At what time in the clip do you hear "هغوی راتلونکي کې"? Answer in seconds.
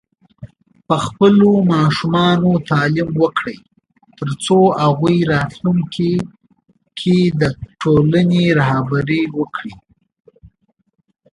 4.83-7.19